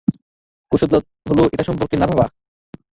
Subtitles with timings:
[0.71, 0.97] কৌশলটা
[1.29, 2.25] হলো এটা সম্পর্কে না ভাবা।